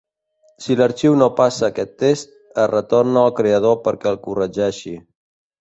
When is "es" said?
2.65-2.71